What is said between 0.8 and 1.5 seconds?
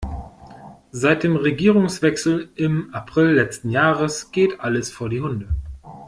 Seit dem